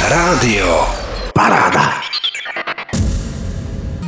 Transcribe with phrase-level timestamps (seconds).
[0.00, 0.88] Rádio
[1.36, 2.00] Paráda.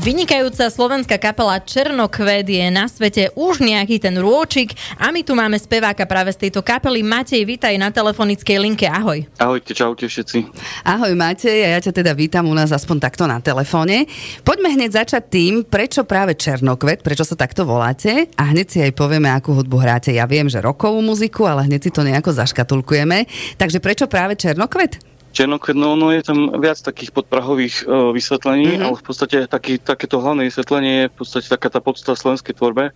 [0.01, 5.55] Vynikajúca slovenská kapela Černokvet je na svete už nejaký ten rôčik a my tu máme
[5.61, 7.05] speváka práve z tejto kapely.
[7.05, 8.89] Matej, vítaj na telefonickej linke.
[8.89, 9.29] Ahoj.
[9.37, 10.49] Ahojte, čaute všetci.
[10.89, 14.09] Ahoj Matej, a ja ťa teda vítam u nás aspoň takto na telefóne.
[14.43, 18.97] Poďme hneď začať tým, prečo práve Černokvet, prečo sa takto voláte a hneď si aj
[18.97, 20.11] povieme, akú hudbu hráte.
[20.11, 23.29] Ja viem, že rokovú muziku, ale hneď si to nejako zaškatulkujeme.
[23.61, 25.12] Takže prečo práve Černokvet?
[25.33, 28.85] Černokvet, no, no je tam viac takých podprahových uh, vysvetlení, mm-hmm.
[28.85, 32.93] ale v podstate taký, takéto hlavné vysvetlenie je v podstate taká tá podstata slovenskej tvorbe,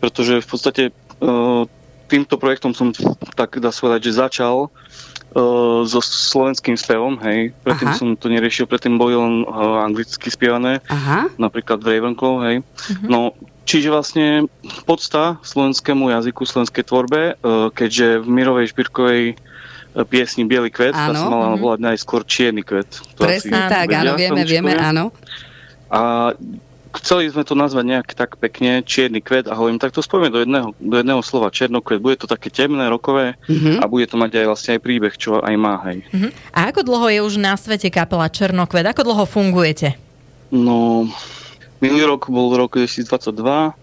[0.00, 0.82] pretože v podstate
[1.20, 1.68] uh,
[2.08, 2.92] týmto projektom som
[3.36, 7.52] tak dá sa povedať, že začal uh, so slovenským spevom, hej.
[7.64, 7.98] Predtým Aha.
[8.00, 11.32] som to neriešil, predtým boli len uh, anglicky spievané, Aha.
[11.36, 12.56] napríklad v Ravenclaw, hej.
[12.64, 13.08] Mm-hmm.
[13.12, 13.36] No,
[13.68, 14.48] čiže vlastne
[14.88, 19.36] podsta slovenskému jazyku, slovenskej tvorbe, uh, keďže v Mirovej Špirkovej
[20.02, 21.14] piesni Bielý kvet, áno.
[21.14, 21.62] tá sa mala mm-hmm.
[21.62, 22.90] volať najskôr Čierny kvet.
[23.14, 25.14] Presne tak, vedia, áno, vieme, vieme, áno.
[25.86, 26.34] A
[26.98, 30.42] chceli sme to nazvať nejak tak pekne, čierny kvet a hovorím, tak to spojíme do
[30.42, 32.02] jedného, do jedného slova, černokvet.
[32.02, 33.82] Bude to také temné, rokové mm-hmm.
[33.82, 36.06] a bude to mať aj vlastne aj príbeh, čo aj má, hej.
[36.10, 36.30] Mm-hmm.
[36.54, 38.86] A ako dlho je už na svete kapela Černokvet?
[38.86, 39.98] Ako dlho fungujete?
[40.54, 41.06] No,
[41.82, 43.74] minulý rok bol v roku 2022,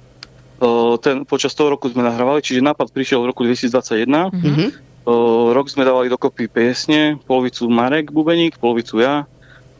[1.01, 4.07] ten, počas toho roku sme nahrávali, čiže nápad prišiel v roku 2021.
[4.07, 4.90] Mm-hmm.
[5.05, 9.25] Rok sme dávali dokopy piesne, polovicu Marek Bubeník, polovicu ja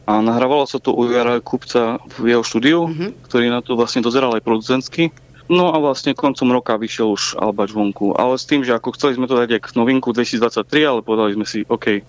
[0.02, 3.10] a nahrávalo sa to u Jara Kupca v jeho štúdiu, mm-hmm.
[3.30, 5.14] ktorý na to vlastne dozeral aj producentsky.
[5.46, 9.18] No a vlastne koncom roka vyšiel už Albač vonku, ale s tým, že ako chceli
[9.18, 12.02] sme to dať aj novinku 2023, ale povedali sme si, OK,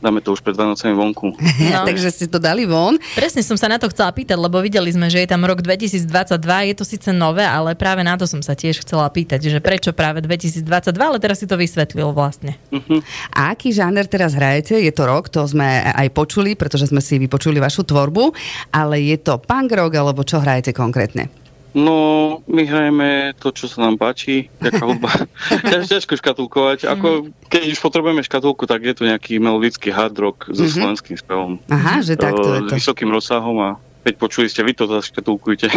[0.00, 1.28] dáme to už pred Vianocami vonku.
[1.70, 1.84] No.
[1.90, 2.96] Takže ste to dali von.
[3.14, 6.40] Presne som sa na to chcela pýtať, lebo videli sme, že je tam rok 2022,
[6.72, 9.92] je to síce nové, ale práve na to som sa tiež chcela pýtať, že prečo
[9.92, 12.56] práve 2022, ale teraz si to vysvetlil vlastne.
[12.72, 13.04] Uh-huh.
[13.30, 14.80] A aký žáner teraz hrajete?
[14.80, 18.32] Je to rok, to sme aj počuli, pretože sme si vypočuli vašu tvorbu,
[18.72, 21.39] ale je to punk rock, alebo čo hrajete konkrétne?
[21.70, 25.10] No, my hrajeme to, čo sa nám páči, taká hudba.
[25.90, 26.90] ťažko škatulkovať.
[26.90, 30.74] Ako, keď už potrebujeme škatulku, tak je to nejaký melodický hard rock so mm-hmm.
[30.74, 31.52] slovenským spevom.
[31.70, 32.74] Aha, že takto je to.
[32.74, 35.68] S vysokým rozsahom a Veď počuli ste, vy to zaškatulkujte.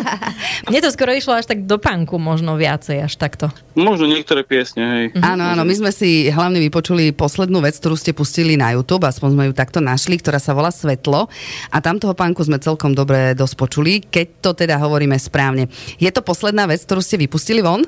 [0.70, 3.54] Mne to skoro išlo až tak do panku, možno viacej až takto.
[3.78, 5.04] Možno niektoré piesne, hej.
[5.14, 5.22] Mm-hmm.
[5.22, 9.28] Áno, áno, my sme si hlavne vypočuli poslednú vec, ktorú ste pustili na YouTube, aspoň
[9.30, 11.30] sme ju takto našli, ktorá sa volá Svetlo.
[11.70, 15.70] A tam toho panku sme celkom dobre dosť počuli, keď to teda hovoríme správne.
[16.02, 17.86] Je to posledná vec, ktorú ste vypustili von?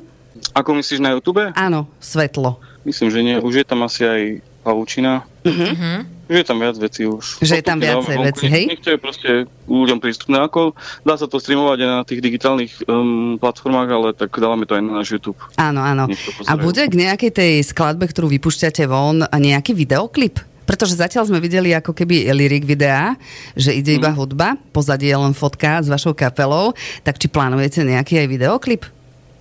[0.55, 1.51] Ako myslíš na YouTube?
[1.51, 2.63] Áno, Svetlo.
[2.87, 3.37] Myslím, že nie.
[3.43, 4.23] Už je tam asi aj
[4.65, 5.29] Pavučina.
[5.45, 6.09] Uh-huh.
[6.25, 7.45] Že je tam viac vecí už.
[7.45, 8.65] Že je tam viacej veci, hej?
[8.73, 9.31] Nech to je proste
[9.69, 10.41] ľuďom prístupné.
[10.41, 10.73] Ako
[11.05, 14.83] dá sa to streamovať aj na tých digitálnych um, platformách, ale tak dávame to aj
[14.89, 15.37] na náš YouTube.
[15.61, 16.09] Áno, áno.
[16.49, 20.41] A bude k nejakej tej skladbe, ktorú vypúšťate von, nejaký videoklip?
[20.65, 23.21] Pretože zatiaľ sme videli ako keby lirik videa,
[23.53, 24.17] že ide iba mm.
[24.17, 26.73] hudba, pozadie je len fotka s vašou kapelou,
[27.05, 28.83] tak či plánujete nejaký aj videoklip?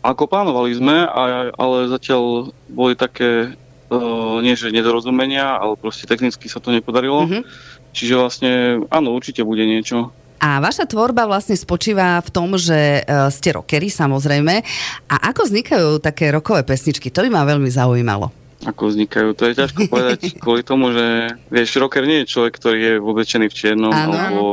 [0.03, 1.07] Ako plánovali sme,
[1.55, 3.55] ale zatiaľ boli také
[4.41, 7.25] nie že nedorozumenia, ale proste technicky sa to nepodarilo.
[7.25, 7.43] Mm-hmm.
[7.93, 8.51] Čiže vlastne
[8.89, 10.09] áno, určite bude niečo.
[10.43, 14.59] A vaša tvorba vlastne spočíva v tom, že uh, ste rockery samozrejme.
[15.07, 17.07] A ako vznikajú také rokové pesničky?
[17.15, 18.27] To by ma veľmi zaujímalo.
[18.67, 22.79] Ako vznikajú, to je ťažko povedať kvôli tomu, že vieš, rocker nie je človek, ktorý
[22.79, 24.11] je oblečený v čiernom ano.
[24.11, 24.43] alebo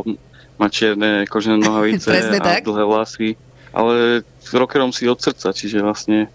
[0.62, 2.62] má čierne kožené nohavice a tak.
[2.62, 3.28] dlhé vlasy.
[3.74, 6.30] Ale rockerom si od srdca, čiže vlastne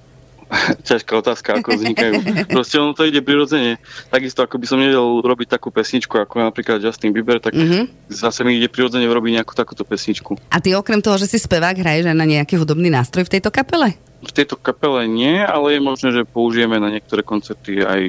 [0.89, 2.13] ťažká otázka, ako vznikajú.
[2.53, 3.81] Proste ono to ide prirodzene.
[4.13, 8.13] Takisto ako by som nevedel robiť takú pesničku, ako napríklad Justin Bieber, tak mm-hmm.
[8.13, 10.38] zase mi ide prirodzene robiť nejakú takúto pesničku.
[10.53, 13.50] A ty okrem toho, že si spevák, hraješ aj na nejaký hudobný nástroj v tejto
[13.50, 13.97] kapele?
[14.25, 18.01] V tejto kapele nie, ale je možné, že použijeme na niektoré koncerty aj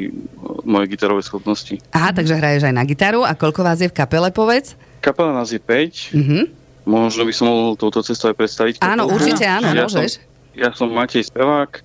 [0.65, 1.77] moje gitarové schopnosti.
[1.93, 3.21] Aha, takže hraješ aj na gitaru.
[3.21, 4.81] A koľko vás je v kapele, povedz?
[5.05, 6.17] Kapela nás je 5.
[6.17, 6.45] Mm-hmm.
[6.87, 8.75] Možno by som mohol touto cestou aj predstaviť.
[8.81, 10.23] Áno, určite áno, ja môžeš.
[10.23, 10.25] Som,
[10.57, 11.85] ja som Matej Spevák,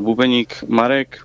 [0.00, 1.16] bubeník Marek,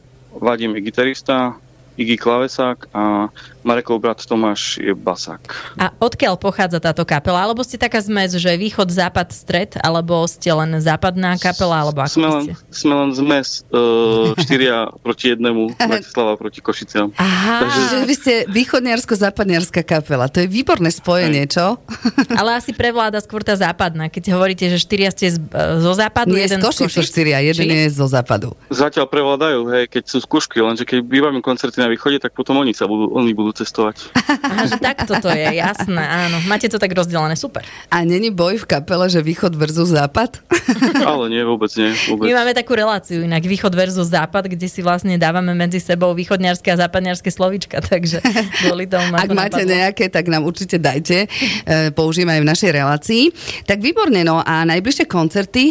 [0.42, 1.54] Vadim je gitarista,
[1.98, 3.28] Igi Klavesák a
[3.64, 5.40] Marekov brat Tomáš je basák.
[5.80, 7.44] A odkiaľ pochádza táto kapela?
[7.44, 9.80] Alebo ste taká zmes, že východ, západ, stred?
[9.80, 11.88] Alebo ste len západná kapela?
[11.88, 12.54] Alebo ako sme, len, ste?
[12.70, 17.16] sme len zmes uh, štyria proti jednému, Bratislava proti Košiciam.
[17.16, 17.82] Aha, Takže...
[17.88, 20.28] že vy ste východniarsko-západniarská kapela.
[20.28, 21.80] To je výborné spojenie, čo?
[22.40, 24.12] Ale asi prevláda skôr tá západná.
[24.12, 27.08] Keď hovoríte, že štyria ste z, eh, zo západu, Nie, jeden z Košic.
[27.08, 27.76] štyria, jeden Či?
[27.88, 28.52] je zo západu.
[28.68, 32.76] Zatiaľ prevládajú, hej, keď sú skúšky, lenže keď bývame koncerty na východe, tak potom oni
[32.76, 34.10] sa budú, oni budú cestovať.
[34.44, 36.42] Aha, že takto to je, jasné, áno.
[36.44, 37.62] Máte to tak rozdelené, super.
[37.88, 40.42] A není boj v kapele, že východ versus západ?
[41.06, 41.94] Ale nie, vôbec nie.
[42.08, 42.26] Vôbec.
[42.26, 46.68] My máme takú reláciu inak, východ versus západ, kde si vlastne dávame medzi sebou východňarské
[46.70, 48.20] a západňarské slovíčka, takže
[48.60, 49.72] kvôli tomu Ak to máte napadlo.
[49.72, 51.30] nejaké, tak nám určite dajte.
[51.64, 53.24] E, použijeme aj v našej relácii.
[53.64, 55.64] Tak výborne, no a najbližšie koncerty?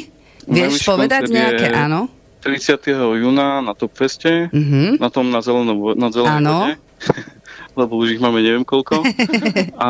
[0.43, 1.67] Vieš Najbližší povedať koncert je nejaké?
[1.73, 2.01] Áno.
[2.43, 2.91] 30.
[3.17, 4.99] júna na Top Feste, Mhm.
[4.99, 6.57] na tom na zelenom, na zelenej Áno.
[7.77, 9.03] lebo už ich máme neviem koľko.
[9.81, 9.89] A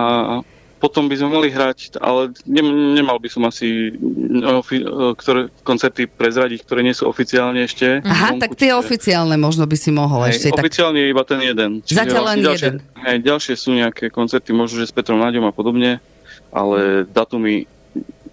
[0.82, 2.62] potom by sme mali hrať, ale ne,
[2.98, 4.82] nemal by som asi mm, ofi,
[5.14, 8.02] ktoré koncerty prezradiť, ktoré nie sú oficiálne ešte.
[8.02, 10.58] Aha, vonku, tak tie čiže- oficiálne možno by si mohol Hej, ešte.
[10.58, 10.66] Tak...
[10.66, 11.70] oficiálne je iba ten jeden.
[11.86, 12.74] Zatiaľ len ďalšie, jeden.
[12.98, 16.02] Hej, ďalšie sú nejaké koncerty, možno že s Petrom Náďom a podobne,
[16.50, 17.70] ale datumy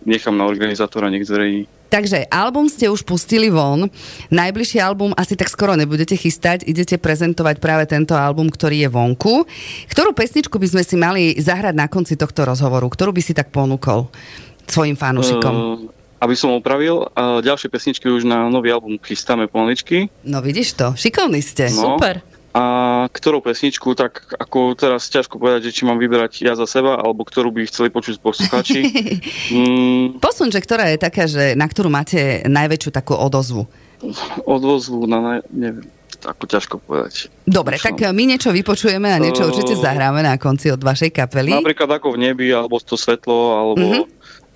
[0.10, 1.70] nechám na organizátora, nech zverejní.
[1.90, 3.90] Takže album ste už pustili von.
[4.30, 6.62] Najbližší album asi tak skoro nebudete chystať.
[6.70, 9.50] Idete prezentovať práve tento album, ktorý je vonku.
[9.90, 12.86] Ktorú pesničku by sme si mali zahrať na konci tohto rozhovoru?
[12.94, 14.06] Ktorú by si tak ponúkol
[14.70, 15.54] svojim fanúšikom?
[15.54, 15.90] Uh,
[16.22, 20.14] aby som opravil, uh, ďalšie pesničky už na nový album chystáme pomaličky.
[20.22, 21.74] No vidíš to, šikovní ste.
[21.74, 21.98] No.
[21.98, 22.22] Super.
[22.50, 22.64] A
[23.08, 27.22] ktorou pesničku, tak ako teraz ťažko povedať, že či mám vyberať ja za seba, alebo
[27.22, 28.82] ktorú by chceli počuť poslucháči.
[29.54, 33.70] mm, Posun, že ktorá je taká, že na ktorú máte najväčšiu takú odozvu.
[34.44, 35.86] odvozvu na, ne, neviem,
[36.20, 37.30] ako ťažko povedať.
[37.46, 41.14] Dobre, Už tak my niečo vypočujeme a niečo Uh, určite zahráme na konci od vašej
[41.14, 41.54] kapely.
[41.54, 44.02] Napríklad ako v nebi, alebo to svetlo, alebo, Mhm.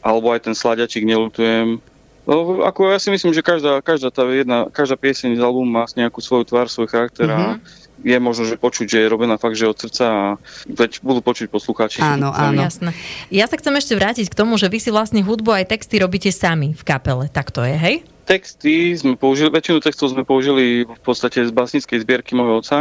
[0.02, 1.78] alebo aj ten sladiačik nelutujem.
[2.24, 5.84] No, ako ja si myslím, že každá, každá, tá jedna, každá pieseň z albumu má
[5.92, 7.83] nejakú svoju tvár, svoj charakter a Mhm.
[8.04, 10.24] Je možno, že počuť, že je robená fakt, že od srdca a
[10.68, 12.04] veď budú počuť poslucháči.
[12.04, 12.60] Áno, áno.
[12.60, 12.92] Jasné.
[13.32, 16.30] Ja sa chcem ešte vrátiť k tomu, že vy si vlastne hudbu aj texty robíte
[16.30, 17.32] sami v kapele.
[17.32, 17.96] Tak to je, hej?
[18.28, 22.80] Texty sme použili, väčšinu textov sme použili v podstate z básnickej zbierky môjho otca,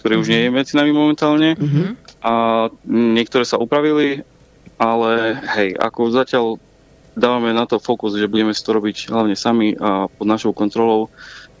[0.00, 1.54] ktorý už nie je medzi nami momentálne.
[1.54, 1.84] Mhm.
[2.24, 4.24] A niektoré sa upravili,
[4.80, 6.46] ale hej, ako zatiaľ
[7.12, 11.12] dávame na to fokus, že budeme si to robiť hlavne sami a pod našou kontrolou,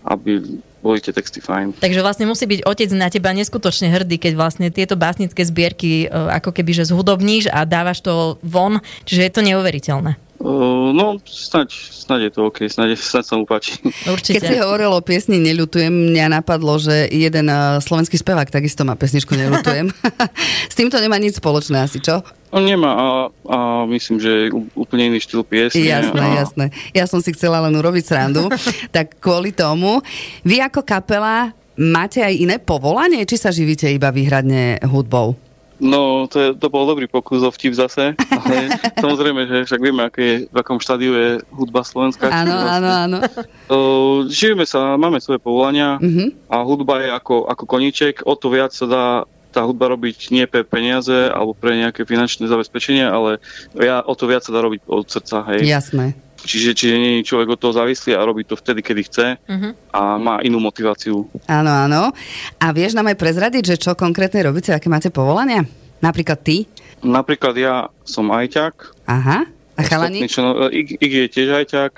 [0.04, 1.78] aby boli tie texty fajn.
[1.78, 6.06] Takže vlastne musí byť otec na teba neskutočne hrdý, keď vlastne tieto básnické zbierky e,
[6.10, 10.18] ako keby že zhudobníš a dávaš to von, čiže je to neuveriteľné.
[10.42, 13.78] Uh, no, snaď, snaď je to OK, snaď, snaď sa mu páči.
[14.10, 14.42] Určite.
[14.42, 18.98] Keď si hovoril o piesni Neľutujem, mňa napadlo, že jeden uh, slovenský spevák takisto má
[18.98, 19.94] pesničku Neľutujem.
[20.72, 22.26] S týmto nemá nič spoločné asi, čo?
[22.50, 23.06] On nemá a,
[23.48, 25.78] a myslím, že je úplne iný štýl piesne.
[25.78, 26.64] Jasné, a, jasné.
[26.90, 28.50] Ja som si chcela len urobiť srandu.
[28.96, 30.02] tak kvôli tomu.
[30.42, 35.38] Vy ako kapela máte aj iné povolanie, či sa živíte iba výhradne hudbou?
[35.82, 38.54] No, to, je, to bol dobrý pokus o vtip zase, ale
[39.02, 42.30] samozrejme, že však vieme, aké je, v akom štádiu je hudba slovenská.
[42.30, 43.18] Áno, čiže áno, áno.
[43.66, 46.46] Uh, živíme sa, máme svoje povolania Mhm.
[46.46, 49.04] a hudba je ako, ako koníček, o to viac sa dá
[49.52, 53.36] tá hudba robiť nie pre peniaze alebo pre nejaké finančné zabezpečenie, ale
[53.76, 55.68] ja, o to viac sa dá robiť od srdca, hej.
[55.68, 56.16] Jasné.
[56.42, 59.68] Čiže, čiže nie je človek od toho závislý a robí to vtedy, kedy chce Mhm.
[59.90, 61.30] a má inú motiváciu.
[61.46, 62.10] Áno, áno.
[62.58, 65.62] A vieš nám aj prezradiť, že čo konkrétne robíte, aké máte povolania?
[65.98, 66.66] Napríklad ty?
[67.00, 68.74] Napríklad ja som ajťak,
[69.06, 69.46] Aha.
[69.72, 70.26] A chalani?
[70.26, 71.92] Členov- Ig, Ig je tiež ajťak,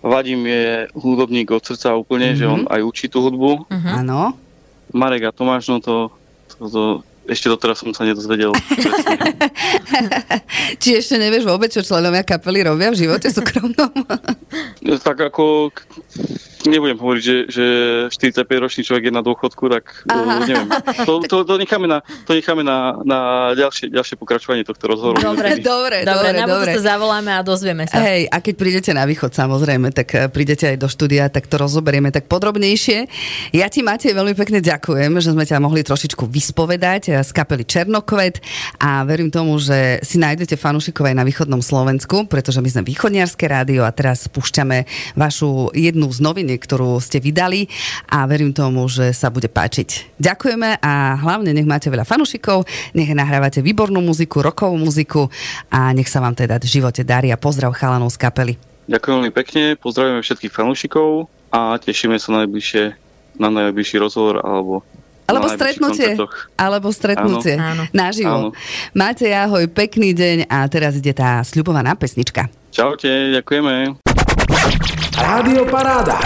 [0.00, 2.40] Vadim je hudobník od srdca úplne, mm-hmm.
[2.40, 3.68] že on aj učí tú hudbu.
[3.68, 3.88] Mhm.
[3.98, 4.32] Áno.
[4.90, 6.08] Marek a Tomáš, no to,
[6.50, 6.82] to, to
[7.30, 8.50] ešte doteraz som sa nedozvedel.
[10.82, 13.94] Či ešte nevieš vôbec, čo členovia kapely robia v živote súkromnom?
[14.80, 15.70] tak ako
[16.68, 17.66] nebudem hovoriť, že, že
[18.12, 20.68] 45-ročný človek je na dôchodku, tak uh, neviem.
[21.08, 23.18] To, to, to necháme, na, to necháme na, na
[23.56, 25.16] ďalšie, ďalšie pokračovanie tohto rozhovoru.
[25.20, 25.56] Dobre.
[25.56, 25.64] Niekedy.
[25.64, 26.52] dobre, Dobre, dobre, na dobre.
[26.68, 27.96] budúce zavoláme a dozvieme sa.
[28.04, 31.56] Hej, a keď prídete na východ, samozrejme, tak eh, prídete aj do štúdia, tak to
[31.56, 33.08] rozoberieme tak podrobnejšie.
[33.56, 37.64] Ja ti, Matej, veľmi pekne ďakujem, že sme ťa mohli trošičku vyspovedať eh, z kapely
[37.64, 38.44] Černokvet
[38.80, 43.48] a verím tomu, že si nájdete fanúšikov aj na východnom Slovensku, pretože my sme východniarské
[43.48, 44.28] rádio a teraz
[44.70, 44.86] púšťame
[45.18, 47.66] vašu jednu z noviniek, ktorú ste vydali
[48.06, 50.14] a verím tomu, že sa bude páčiť.
[50.22, 55.26] Ďakujeme a hlavne nech máte veľa fanúšikov, nech nahrávate výbornú muziku, rokovú muziku
[55.74, 58.54] a nech sa vám teda v živote darí a pozdrav chalanov z kapely.
[58.86, 63.10] Ďakujem veľmi pekne, pozdravujeme všetkých fanúšikov a tešíme sa na najbližšie
[63.40, 64.84] na najbližší rozhovor alebo
[65.30, 66.18] Alebo stretnutie.
[66.58, 67.54] Alebo stretnutie.
[67.54, 67.86] Áno.
[67.94, 68.50] Naživo.
[68.50, 68.58] Áno.
[68.98, 72.50] Máte ahoj, pekný deň a teraz ide tá sľubovaná pesnička.
[72.74, 74.09] Čaute, ďakujeme.
[75.20, 76.18] Rádio Paráda.